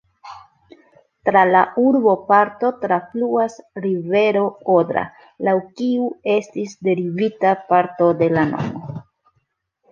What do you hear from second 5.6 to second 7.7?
kiu estis derivita